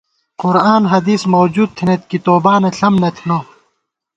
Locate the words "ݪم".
2.77-2.93